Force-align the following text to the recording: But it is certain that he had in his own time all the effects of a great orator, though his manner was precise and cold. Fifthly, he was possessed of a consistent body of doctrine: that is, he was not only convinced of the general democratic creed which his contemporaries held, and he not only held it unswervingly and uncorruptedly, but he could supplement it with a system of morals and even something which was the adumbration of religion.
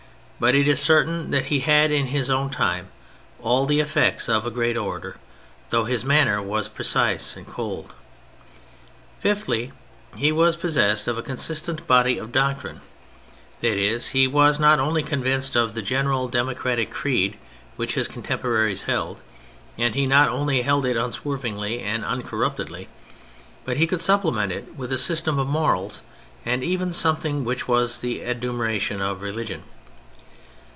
But 0.43 0.55
it 0.55 0.67
is 0.67 0.81
certain 0.81 1.29
that 1.29 1.45
he 1.45 1.59
had 1.59 1.91
in 1.91 2.07
his 2.07 2.31
own 2.31 2.49
time 2.49 2.87
all 3.43 3.67
the 3.67 3.79
effects 3.79 4.27
of 4.27 4.43
a 4.43 4.49
great 4.49 4.75
orator, 4.75 5.17
though 5.69 5.85
his 5.85 6.03
manner 6.03 6.41
was 6.41 6.67
precise 6.67 7.35
and 7.37 7.45
cold. 7.47 7.93
Fifthly, 9.19 9.71
he 10.15 10.31
was 10.31 10.55
possessed 10.55 11.07
of 11.07 11.15
a 11.15 11.21
consistent 11.21 11.85
body 11.85 12.17
of 12.17 12.31
doctrine: 12.31 12.81
that 13.59 13.77
is, 13.77 14.07
he 14.07 14.25
was 14.25 14.59
not 14.59 14.79
only 14.79 15.03
convinced 15.03 15.55
of 15.55 15.75
the 15.75 15.83
general 15.83 16.27
democratic 16.27 16.89
creed 16.89 17.37
which 17.75 17.93
his 17.93 18.07
contemporaries 18.07 18.85
held, 18.89 19.21
and 19.77 19.93
he 19.93 20.07
not 20.07 20.27
only 20.29 20.63
held 20.63 20.87
it 20.87 20.97
unswervingly 20.97 21.81
and 21.81 22.03
uncorruptedly, 22.03 22.87
but 23.63 23.77
he 23.77 23.85
could 23.85 24.01
supplement 24.01 24.51
it 24.51 24.73
with 24.75 24.91
a 24.91 24.97
system 24.97 25.37
of 25.37 25.45
morals 25.47 26.01
and 26.43 26.63
even 26.63 26.91
something 26.91 27.45
which 27.45 27.67
was 27.67 27.99
the 27.99 28.21
adumbration 28.21 29.01
of 29.03 29.21
religion. 29.21 29.61